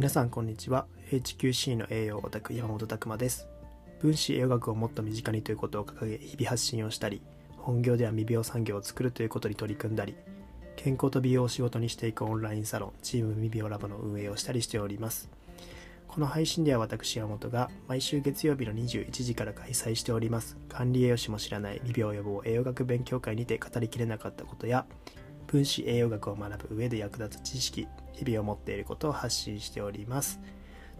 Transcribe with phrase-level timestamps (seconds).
[0.00, 0.86] 皆さんこんにちは。
[1.10, 3.46] HQC の栄養オタク山本拓馬です。
[4.00, 7.20] 分子栄養学をもっと身近にということを掲げ日々発信をしたり
[7.58, 10.16] 本業では未病産業を作るということに取り組んだり
[10.76, 15.28] 健康と美容を仕事にしていくオンラインサロンチーム未病ラボの運営をしたりしております。
[16.08, 20.56] この配信では私山本が毎週月曜日の21時から開催しております。
[20.70, 24.86] 管理栄養士も知らない未病予防栄養学勉強会にて語りきれなかったことや
[25.50, 30.38] 分子栄養学を学ぶ上で役立つ知識日々を持っていることを発信しております。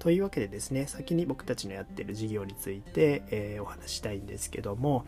[0.01, 5.05] というわけでですね先に僕たちのやってる事業について、えー、お話したいんですけども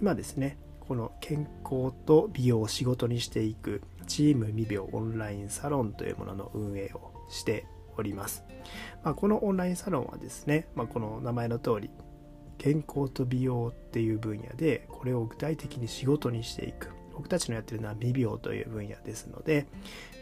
[0.00, 7.64] 今ですねこの健康と美容を仕事にしていくチーム未病オンラインサロンというものの運営をして
[7.96, 8.44] おります、
[9.02, 11.90] まあ、このオンラインサロンはですね、まあ、この名前の通り
[12.58, 16.95] 健康と美容っていう分野でこれを具体的に仕事にしていく。
[17.16, 19.66] 僕たちのやってるのは未病という分野ですので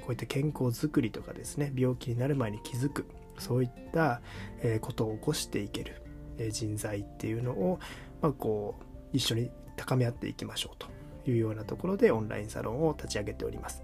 [0.01, 3.07] こういった健康づくりとかですね病気になる前に気づく
[3.39, 4.21] そういった
[4.81, 6.03] ことを起こしていける
[6.51, 7.81] 人材っていうのを、
[8.23, 13.83] まあ、こう一緒に高め合っていきましょうというようなところでオンラインサロンを立ち上げております。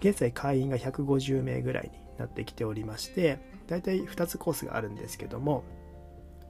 [0.00, 5.62] 現在会員が150名ぐらいになってきておりまして大体2つコースがあるんですけども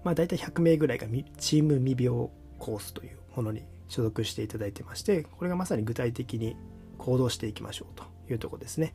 [0.05, 3.63] まあ大体100名ぐらいがチーム未病コースというものに
[3.93, 6.57] 所属していただいてましてこれがまさに具体的に
[6.97, 8.95] 行動していきましょうというとこですね。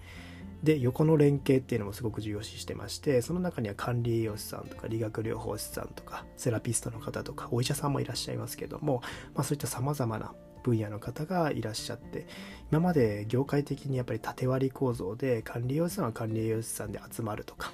[0.63, 9.03] で横の連携っていうのもすごく重要視してましてその中には管理栄養士さんとか理学療法士さんとかセラピストの方とかお医者さんもいらっしゃいますけども、
[9.35, 12.25] まあ、そういったさまざまな分野の方がいらっしゃって
[12.71, 17.71] 今まで業界的にやっぱり縦割り構造で管理栄養士さんは管理栄養士さんで集まるとか、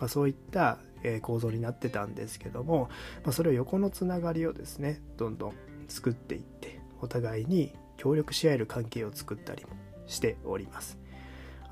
[0.00, 0.78] まあ、そういった
[1.22, 2.88] 構造になってたんですけども、
[3.22, 5.52] まあ、それを横のつながりをですねどんどん
[5.88, 9.70] 作っていってお互いに協力し合える関係を作ったりも
[10.06, 10.98] しております。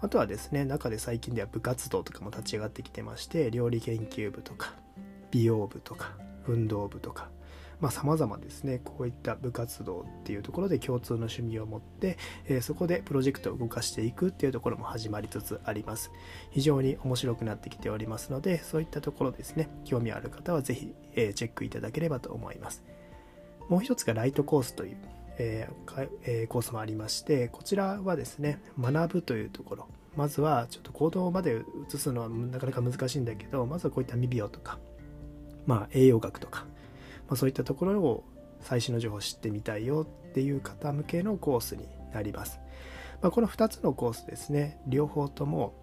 [0.00, 4.74] あとはですね中で最近では部活動とかも立ち上がってきてまして料理研究部とか
[5.30, 6.12] 美容部とか
[6.46, 7.30] 運動部とか
[7.80, 16.10] まあ、様々ですねこういった部活動っていうところで共通の趣味を持って、えー、そこでプロジェクトを動かしていくっていうところも始まりつつあります。
[16.50, 22.82] 非常に面白くなってきておりますのでそういったところですね興味ある方は是非、えー、チェックいただければと思います。
[23.68, 24.96] もう一つがライトコースという、
[25.38, 29.88] えーえー、コースもありましてこちらはですね学ぶというところ。
[30.16, 34.78] まずはちょっと行動まで移すのはなかなか難しいんだけどまずはこういった未病とか
[35.66, 36.66] まあ栄養学とか、
[37.26, 38.24] まあ、そういったところを
[38.60, 42.60] 最新の情報を知ってみたいよっていう方向けのコースになります、
[43.22, 45.74] まあ、この2つのコースですね両方とも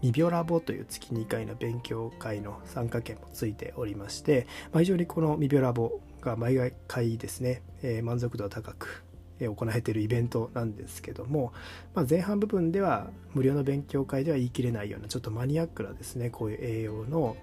[0.00, 9.04] 未病ラボという月2回の勉強会の参加券もついておりまして、まあ、非常にこの未病ラボが毎回ですね、えー、満足度は高く
[9.40, 11.52] 行えているイベントなんですけども、
[11.94, 17.36] まあ、前半部分では無料の勉強会では言い切れないようなちょっとマニアックなですねこういう栄養の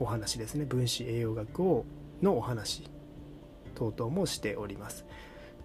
[0.00, 1.84] お話ですね分子栄養学を
[2.22, 2.90] のお話
[3.74, 5.04] 等々もしております。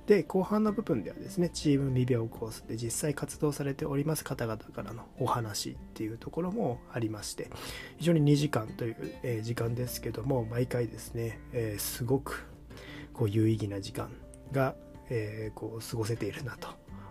[0.08, 7.50] で後半の部分ではですねチーム未病コースで実際活動されております方々からのお話っていうところもありまして
[7.98, 12.46] 非常に2時間という、時間ですけども毎回ですね、えすごく
[13.14, 14.10] こう有意義な時間
[14.52, 14.76] が、
[15.10, 16.68] えこう過ごせているなと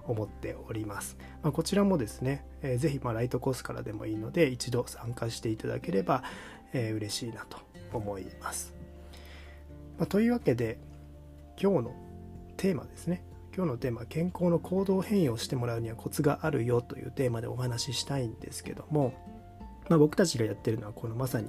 [0.06, 6.24] 思っております、まあ、こちらもですね、えー、ぜひまライトコースからでもいいので一度参加していただければ、
[6.72, 7.58] え、嬉しいなと
[7.92, 8.74] 思います、
[9.98, 10.78] まあ、というわけで
[11.60, 12.11] 今日の
[12.56, 13.22] テーマですね
[13.54, 19.12] 今日のテーマ健康の行動変容してもらうにはコツがあるよというテーマでお話ししたいんですけども、
[19.88, 21.48] まあ、僕たちがやってるのはこのまさに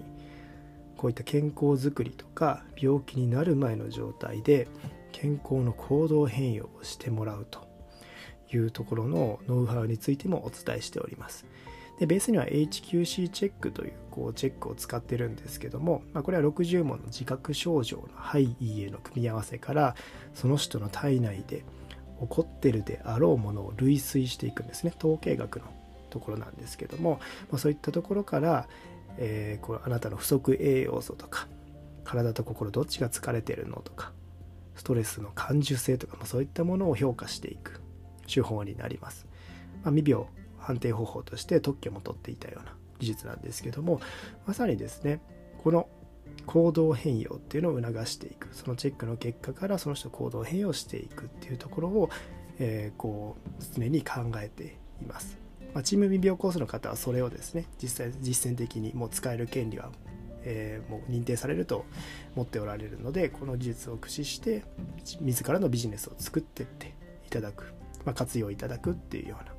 [0.98, 4.68] こういった健康づくりとか病気になる前の状態で
[5.12, 7.68] 健康の行動変容をしてもらうと
[8.52, 11.46] いうところのノウハウについてもお伝えしております。
[12.00, 19.96] でベースには HQC チェックというこうチェックを使ってるんですけども、まあ、これは60問の自覚症状のはいいいえの組み合わせから
[20.34, 21.66] その人の体内で
[22.20, 24.94] 起こってるであろうものを類推していくんですね。
[24.98, 25.66] 統計学の
[26.10, 27.20] ところなんですけども、
[27.50, 28.68] まあ、そういったところから、
[29.18, 31.48] えー、こあなたの不足栄養素とか
[32.04, 34.12] 体と心どっちが疲れてるのとか
[34.76, 37.82] ストレスの感受性とか、まあ、そういったものを評価していく
[38.28, 39.26] 手法になります、
[39.84, 40.26] まあ、未病
[40.64, 44.02] 判定方法として特許も取っていたような技術なんですけども
[44.46, 45.22] まさにですね
[45.64, 45.88] この
[46.46, 48.50] 行動変容っていうのを促していく。
[48.52, 52.10] そのチェックの結果からその人行動変容していくっていうところを、
[52.60, 55.38] えー、こう常に考えています、
[55.74, 59.92] まあ、チーム未病コースの方はそれをですね実際実践的にもう使える権利は
[60.46, 61.86] えー、もう認定されると
[62.36, 64.64] 思っておられるのでこの技術を駆使して
[65.22, 66.94] 自らのビジネスを作っていって
[67.26, 67.74] いただく、
[68.06, 69.53] まあ、活用いただくっていうような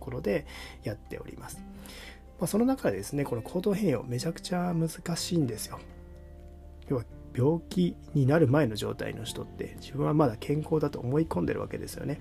[0.00, 0.46] ころで
[0.82, 1.62] やっております。
[2.40, 5.78] まあ、その中でですねこの行動変容めちゃくちゃ難しいんですよ。
[6.88, 12.20] 要は病気になる前の状態の人って自分はまだ健康だと思い込んでるわけですよね。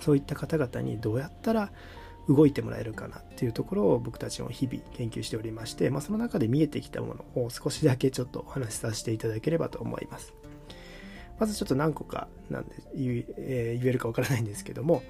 [0.00, 1.70] そういった方々にどうやったら
[2.28, 10.34] 動いてもらえるかなっていうところを僕たちも日々研究しておりまして、まあ、その中で見えてきたものを少しだけちょっとお話しさせていただければと思います。
[11.38, 15.02] まずちょっと何個かなんで言,、え、るかわからないんですけども、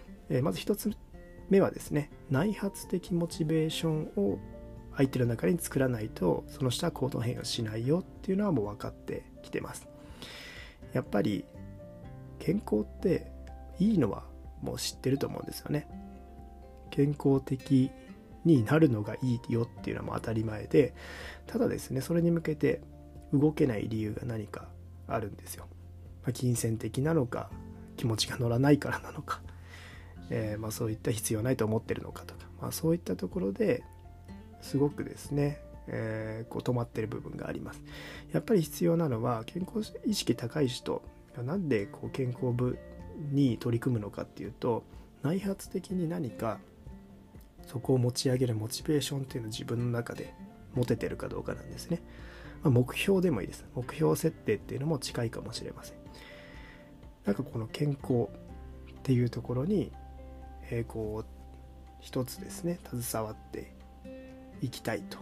[0.42, 0.92] まず1つ
[1.50, 4.38] 目はですね内発的モチベーションを
[4.96, 9.86] 相手の中に作らないとその人は行動変容しないよっていうのはもう分かってきてます。
[10.92, 11.44] やっぱり
[12.38, 13.30] 健康って
[13.78, 14.24] いいのは
[14.62, 15.88] もう知ってると思うんですよね。
[16.90, 17.90] 健康的
[18.44, 20.94] になるのがいいよっていうのはもう当たり前で
[21.46, 22.80] ただですねそれに向けて
[23.32, 24.68] 動けない理由が何か
[25.06, 25.66] あるんですよ、
[26.22, 27.50] まあ、金銭的なのか
[27.96, 29.42] 気持ちが乗らないからなのか、
[30.30, 33.82] えー、まあ、そういった必要ないと思ってるのかとか、まあ、そういったところで
[34.60, 37.82] すごくですね、えー、こう止まってる部分があります
[38.32, 41.02] やっぱり必要なのは健康意識高い人
[41.36, 42.78] がなんでこう健康部
[43.30, 44.84] に取り組むのかっていうと
[45.22, 46.58] 内発的に何か
[47.66, 50.34] そこを持ち上げるモチベーションっていうのを自分の中で
[50.74, 52.00] 持ててるかどうかなんですね。
[52.62, 53.64] まあ、目標でもいいです。
[53.74, 55.96] 目標設定っていうのも近いかもしれません。
[57.26, 58.28] なんかこの健康
[58.98, 59.92] っていうところに、
[60.70, 61.26] えー、こう
[62.00, 63.72] 一つですね携わって
[64.60, 65.18] いきたいと。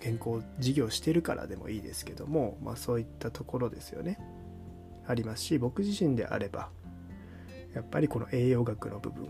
[0.00, 4.18] 健康事業してるからでもいいですけども、まあ、そういったところですよね。
[5.06, 6.68] ありますし僕自身であれば
[7.74, 9.28] やっぱりこの栄養学の部分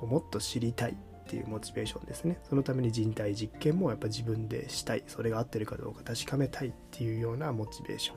[0.00, 0.94] をもっと知りたいっ
[1.26, 2.38] ていうモチベーションですね。
[2.48, 5.04] そのために人体実験もやっぱ自分でしたい。
[5.06, 8.16] それが合ってるかどうか確かめたいっていうようなモチベーション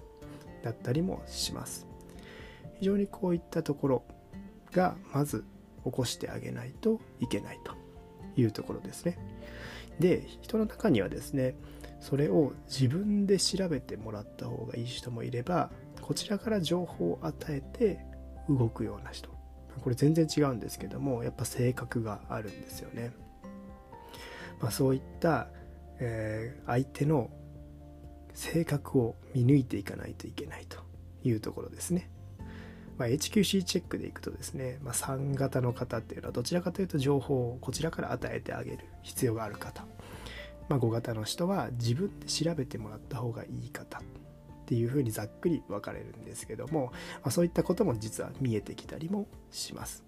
[0.64, 1.88] だったりもします。
[2.80, 4.04] 非常にこういったところ
[4.72, 5.46] がまず
[5.86, 7.74] 起こしてあげないといけないと
[8.40, 9.18] いうところですね
[10.00, 11.56] で人の中にはですね
[12.00, 15.72] それを自分で調べてもらった方がいい人もいれば
[16.02, 18.00] こちらから情報を与えて
[18.50, 19.30] 動くような人
[19.82, 23.12] これ全然違うんですけどもやっぱ性格があるんですよね。
[24.62, 25.48] まあ、そういった、
[26.00, 27.30] えー、相手の
[28.34, 30.80] 性格を見抜いていかないといけないと
[31.24, 32.10] いうところですね。
[32.98, 39.86] まあ、HQC チェックでいくとですね、まあ、3型の方っていうのはどちらかというと情報をこちらから与えてあげる必要がある方、
[40.69, 44.01] まあ、5型の人は自分で調べてもらった方がいい方っ
[44.66, 46.92] ていうふうにざっくり分かれるんですけども、
[47.22, 50.04] まあ、そういったことも実は見えてきたりもします。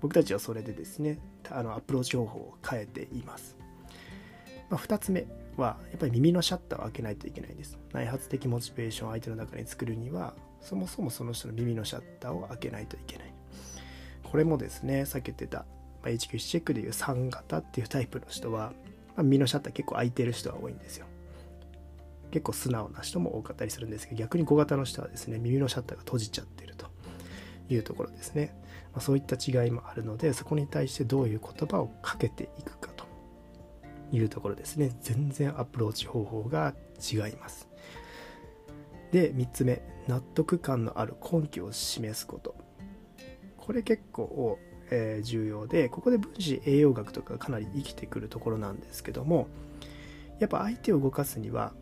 [0.00, 1.18] 僕たちはそれでですね
[1.50, 3.56] あのアプローチ方法を変えています、
[4.68, 7.78] まあ、2つ目はやっぱり耳のシャッターを開けないといけないんです。
[7.92, 10.34] 内発的モチベーションを相手の中に作るには
[10.66, 13.32] そもそもその人の耳のシャッターを開けないといけない。
[14.24, 15.60] これもですね避けてた、
[16.02, 18.72] まあ、HQC チェックでいう3型っていうタイプの人は、
[19.14, 21.06] まあ、耳のシャッター結構開いてる人が多いんですよ。
[22.32, 26.86] 結構素直な人も多かったりするんですけど逆に小型の人はですね耳のシャッターが閉じちゃってると。
[27.68, 28.54] いうところですね、
[28.92, 33.04] まあ、そういった違いもあるのでそこに対してどういう言葉をかけていくかと
[34.12, 34.92] いうところですね。
[35.00, 37.68] 全然アプローチ方法が違います。
[39.12, 42.54] で3つ目納得感のある根拠を示すこと
[43.56, 44.58] これ結構、
[44.90, 49.48] えー、重要でここで分子栄養学とかかなり生きてくるところなんですけども
[50.38, 51.72] やっぱ相手を動かすには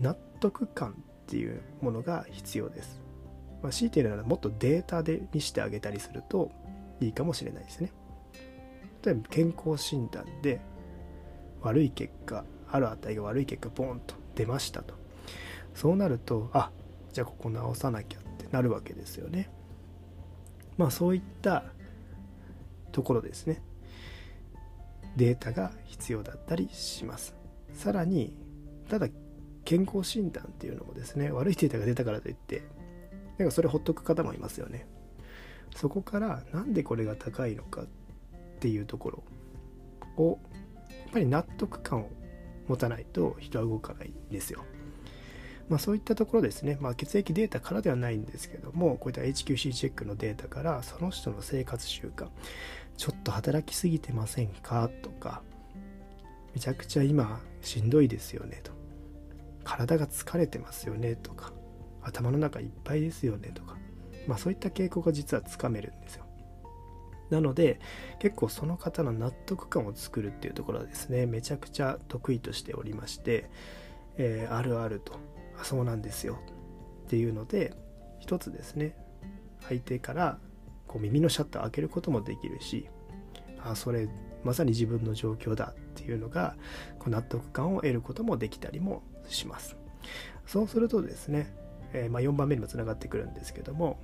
[0.00, 0.94] 納得感っ
[1.26, 3.00] ていうものが必要です。
[3.62, 6.50] まあ、強いて言うならもっとデータでにしてあげたりすると
[7.00, 7.92] いいかもしれないですね。
[9.04, 10.60] 例えば健康診断で
[11.62, 14.94] 悪い結果、ある値が悪い結果ボーンと出ましたと。
[15.76, 16.72] そうなると、あ
[17.12, 19.48] じゃあここ直さなきゃってなるわけですよね。
[20.76, 21.64] まあそういった
[22.90, 23.62] ところですね。
[25.14, 27.36] データが必要だったりします。
[27.72, 28.34] さらに、
[28.88, 29.08] ただ
[29.66, 32.62] 健康診断っていうのもですね悪いデータが出たからといって
[33.36, 34.86] なんかそれほっとく方もいますよね
[35.74, 37.86] そこからなんでこれが高いのかっ
[38.60, 39.24] ていうところ
[40.16, 40.38] を
[40.88, 42.10] やっぱり納得感を
[42.68, 44.64] 持たないと人は動かないんですよ
[45.68, 52.28] まあ、そういったところですね、まあ、血液データからではないんですけどもこういった HQC チェックのデータからその人の生活習慣
[52.96, 54.88] ちょっと働きすぎてませんか？
[55.02, 55.42] とか
[56.54, 58.72] めちゃくちゃ今しんどいですよねと。
[59.64, 61.16] 体が疲れてますよね？
[61.16, 61.52] とか
[62.00, 63.50] 頭の中いっぱいですよね？
[63.52, 63.76] とか、
[64.28, 66.24] まあ、そういった傾向が実はつかめるんですよ。
[67.28, 67.80] なので
[68.20, 73.50] 結構その方の納得感を作るっていうところはですねめちゃくちゃ得意としておりまして、
[74.16, 75.18] えー、あるあると。
[75.60, 76.38] あそうなんですよ。
[77.06, 77.74] っていうので
[78.18, 78.96] 一つですね。
[79.68, 80.38] 相手から
[80.86, 82.88] こう耳のシャッターを開けることもできるし
[83.60, 84.08] あそれ
[84.44, 85.74] まさに自分の状況だ。
[85.96, 86.54] っていうのが
[86.98, 89.76] こう納得感を得ることもできたりもします。
[90.46, 91.52] そうするとですね、
[91.92, 93.98] えー、まあ、4番目にもつながってくるんですけども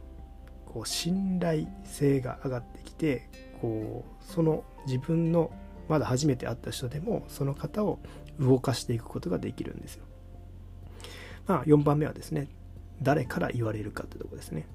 [0.67, 3.29] こう信頼性が上がってきて
[3.61, 5.53] こうその自分の
[5.89, 8.01] まだ初めて会った人でもその方を
[8.41, 10.05] 動かしていくことができるんですよ。
[11.47, 12.49] まあ、4番目はですね
[13.03, 14.67] 誰から言われるかってとこですね。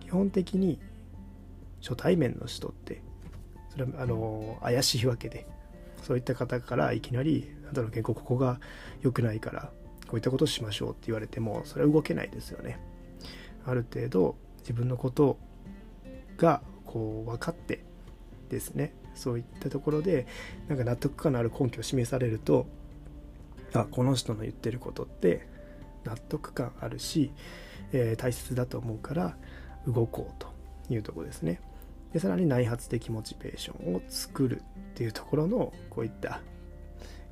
[0.00, 0.78] 基本的に
[1.80, 3.02] 初対面の人って
[3.70, 5.46] それはあの怪しいわけで
[6.02, 8.60] そういった方からいきなり「あなたの健康ここが
[9.02, 9.70] 良くないから
[10.06, 12.78] こういったことをしましょう」って言われてもそれは動けないですよね。
[13.66, 15.38] ある程度自分のこと
[16.36, 17.84] がこう分かって
[18.48, 20.26] ですねそういったところで
[20.68, 22.66] なんか納得感のある根拠を示されると
[23.74, 25.46] あこの人の言ってることって
[26.04, 27.32] 納得感あるし、
[27.92, 29.36] えー、大切だと思うから
[29.86, 30.48] 動こうと
[30.92, 31.60] いうとこですね。
[32.12, 34.62] でさらに内発的モチベーションを作るっ
[34.94, 36.40] ていうところのこういった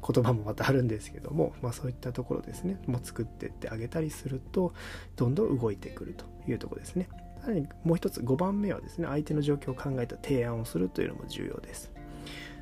[0.05, 2.83] 言葉もまたあるんですけども、まあ、そういったところですね。
[2.87, 4.75] も作ってってあげたりすると
[5.15, 7.09] どんどん動いてくるというとこですね。
[7.41, 11.93] さらにもう一つ5番目はですね相手の状況を考えた提案をするというのも重要です。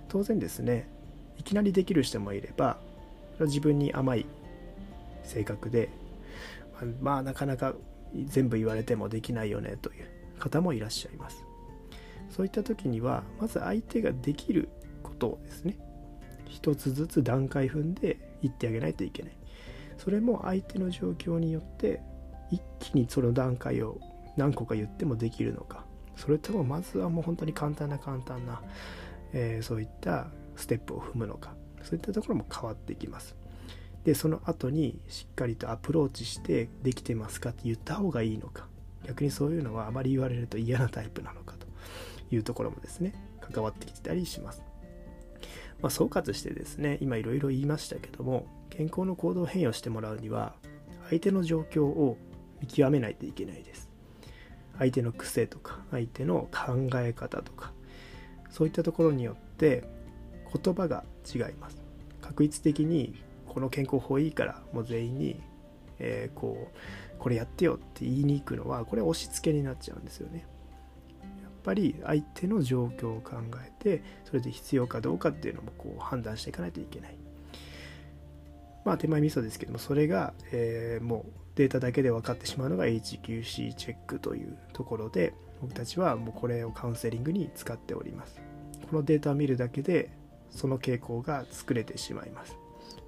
[0.09, 0.89] 当然ですね
[1.39, 2.79] いきなりできる人もいれば
[3.47, 4.26] 自分に甘い
[5.25, 5.90] 性格で
[7.00, 7.75] まあなかなか
[8.14, 10.06] 全部言われてもできないよねという
[10.38, 11.44] 方もいらっしゃいます。
[12.30, 14.68] そういった時にはまず相手ができる
[15.02, 15.76] ことをですね。
[16.47, 19.32] 一つずつ段階踏んで言ってあげないといけない。
[19.99, 22.00] それも相手の状況によって
[22.50, 24.00] 一気にその段階を
[24.37, 25.85] 何個か言ってもできるのか。
[26.16, 28.61] それともまずはもう本当に簡単な簡単な、
[29.32, 31.54] えー、そういったステップを踏むのか。
[31.83, 33.37] そういったところも変わってきます。
[34.05, 38.67] でその後にしっかりとアプローチしてできてますかって言った方がいいのか。
[39.07, 41.67] 逆にそういうのはあまり言われると嫌なタイプなのかと
[42.35, 44.63] いうところもですね関わってきてたりします、
[45.81, 50.55] まあ、総括してですね今いろいろ言いましたけども健康の行動変容してもらうには
[51.09, 52.19] 相手の状況を
[52.61, 53.89] 見極めないといけないです。
[54.79, 57.73] 相手の癖とか相手の考え方とか
[58.51, 59.85] そういったところによって
[60.52, 61.76] 言葉が違います。
[62.21, 63.14] 確率的に
[63.49, 65.40] この健康法いいからもう全員に、
[65.99, 70.47] えー、こうこれやってよって言いに行くのはこれ押し付けになっちゃうんですよね。
[71.42, 77.16] やっぱり相手の状況を考えてそれで必要かどうかっていうのもこう判断していかないといけない。
[78.85, 88.40] まあ手前味噌ですけどもそれが、えー、もうデータだけで分かってしまうのが HQC チェックというところで僕たちはもうこれをカウンセリングに使っております。
[88.88, 90.11] このデータを見るだけで
[90.50, 92.57] その傾向が作れてしまいます。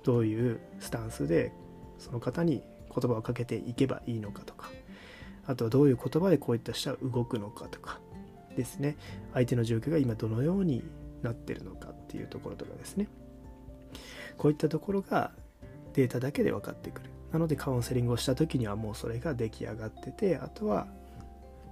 [0.03, 1.53] どういうスタンスで
[1.99, 2.63] その方に
[2.95, 4.71] 言葉をかけていけばいいのかとか。
[5.45, 8.01] あとはどういう言葉でこういった人は動くのかとか。
[8.57, 8.97] ですね。
[9.33, 10.85] 相手の状況が今どのように
[11.23, 13.09] なってるのかっていうところとかですね。
[14.37, 15.33] こういったところが
[15.95, 17.11] データだけで分かってくる。
[17.33, 20.87] なのでカウンセリングをした時にはもうそれが出来上がっててあとは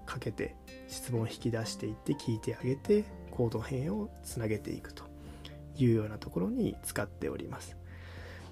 [0.06, 0.56] かけて
[0.88, 5.09] 質問を引き出していって聞いてあげて行動変容をつなげていくと。
[5.84, 7.76] いうようなところに使っております。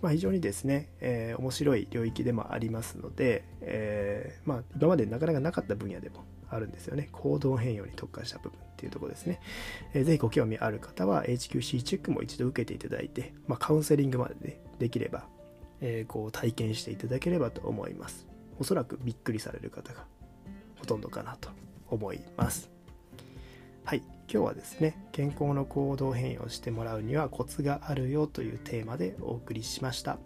[0.00, 7.08] まあ、非常にですね、えー、面白い領域でもありますので、えー、まあ、今までなかなかなかった分野でもあるんですよね。
[7.12, 9.40] 行動変容に特化した部分っていうところですね。
[9.94, 15.26] えー、ぜひご興味ある方は HQC チェックも一度受けていただいて、まあ、カウンセリングまで、ね、できれば
[15.80, 18.26] え、こう体験していただければと思います
[18.58, 20.04] おそらくびっくりされる方が
[20.78, 21.50] ほとんどかなと
[21.88, 22.70] 思います
[23.85, 30.18] はい今日はですね健康の行動変容してもらうにはコツがあるよというテーマでお送りしました。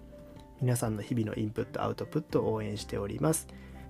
[0.60, 3.46] 皆さんの日々のインプットアウトプットを応援しております。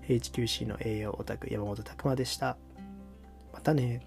[0.09, 2.57] HQC の栄養オタク山本拓馬でした。
[3.53, 4.07] またね。